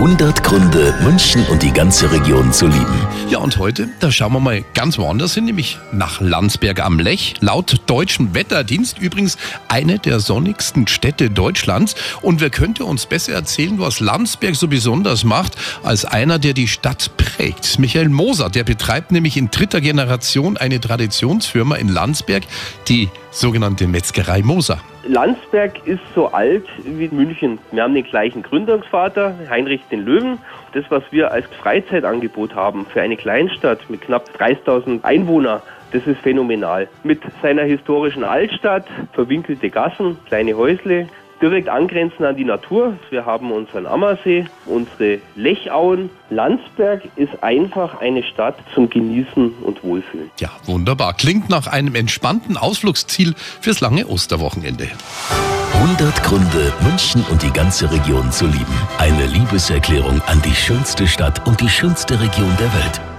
100 0.00 0.42
Gründe, 0.42 0.94
München 1.02 1.44
und 1.48 1.62
die 1.62 1.74
ganze 1.74 2.10
Region 2.10 2.54
zu 2.54 2.66
lieben. 2.66 3.06
Ja, 3.28 3.36
und 3.36 3.58
heute, 3.58 3.86
da 4.00 4.10
schauen 4.10 4.32
wir 4.32 4.40
mal 4.40 4.64
ganz 4.72 4.96
woanders 4.96 5.34
hin, 5.34 5.44
nämlich 5.44 5.78
nach 5.92 6.22
Landsberg 6.22 6.80
am 6.80 6.98
Lech. 6.98 7.34
Laut 7.40 7.82
deutschem 7.84 8.34
Wetterdienst 8.34 8.98
übrigens 8.98 9.36
eine 9.68 9.98
der 9.98 10.18
sonnigsten 10.18 10.86
Städte 10.86 11.28
Deutschlands. 11.28 11.96
Und 12.22 12.40
wer 12.40 12.48
könnte 12.48 12.86
uns 12.86 13.04
besser 13.04 13.34
erzählen, 13.34 13.78
was 13.78 14.00
Landsberg 14.00 14.56
so 14.56 14.68
besonders 14.68 15.22
macht, 15.22 15.56
als 15.82 16.06
einer, 16.06 16.38
der 16.38 16.54
die 16.54 16.68
Stadt 16.68 17.10
prägt? 17.18 17.78
Michael 17.78 18.08
Moser, 18.08 18.48
der 18.48 18.64
betreibt 18.64 19.12
nämlich 19.12 19.36
in 19.36 19.50
dritter 19.50 19.82
Generation 19.82 20.56
eine 20.56 20.80
Traditionsfirma 20.80 21.76
in 21.76 21.88
Landsberg, 21.88 22.44
die 22.88 23.10
sogenannte 23.32 23.86
Metzgerei 23.86 24.40
Moser. 24.40 24.80
Landsberg 25.06 25.86
ist 25.86 26.02
so 26.14 26.28
alt 26.28 26.66
wie 26.84 27.08
München. 27.08 27.58
Wir 27.72 27.82
haben 27.82 27.94
den 27.94 28.04
gleichen 28.04 28.42
Gründungsvater, 28.42 29.34
Heinrich 29.48 29.80
den 29.90 30.04
Löwen. 30.04 30.38
Das, 30.72 30.84
was 30.90 31.02
wir 31.10 31.32
als 31.32 31.46
Freizeitangebot 31.60 32.54
haben 32.54 32.86
für 32.86 33.00
eine 33.00 33.16
Kleinstadt 33.16 33.88
mit 33.88 34.02
knapp 34.02 34.28
30.000 34.38 35.02
Einwohnern, 35.02 35.62
das 35.92 36.06
ist 36.06 36.20
phänomenal. 36.20 36.88
Mit 37.02 37.20
seiner 37.42 37.62
historischen 37.62 38.24
Altstadt, 38.24 38.86
verwinkelte 39.12 39.70
Gassen, 39.70 40.18
kleine 40.26 40.56
Häusle, 40.56 41.08
direkt 41.40 41.68
angrenzend 41.68 42.22
an 42.22 42.36
die 42.36 42.44
Natur. 42.44 42.94
Wir 43.10 43.26
haben 43.26 43.50
unseren 43.52 43.86
Ammersee, 43.86 44.46
unsere 44.66 45.18
Lechauen. 45.36 46.10
Landsberg 46.30 47.02
ist 47.16 47.42
einfach 47.42 48.00
eine 48.00 48.22
Stadt 48.22 48.56
zum 48.74 48.88
Genießen 48.90 49.54
und 49.62 49.82
Wohlfühlen. 49.82 50.30
Ja, 50.38 50.50
wunderbar. 50.64 51.14
Klingt 51.14 51.48
nach 51.48 51.66
einem 51.66 51.94
entspannten 51.94 52.56
Ausflugsziel 52.56 53.34
fürs 53.60 53.80
lange 53.80 54.06
Osterwochenende. 54.06 54.88
100 55.74 56.22
Gründe, 56.22 56.72
München 56.82 57.24
und 57.30 57.42
die 57.42 57.52
ganze 57.52 57.90
Region 57.90 58.30
zu 58.30 58.46
lieben. 58.46 58.74
Eine 58.98 59.26
Liebeserklärung 59.26 60.20
an 60.26 60.42
die 60.42 60.54
schönste 60.54 61.06
Stadt 61.06 61.46
und 61.46 61.60
die 61.60 61.68
schönste 61.68 62.20
Region 62.20 62.54
der 62.58 62.72
Welt. 62.74 63.09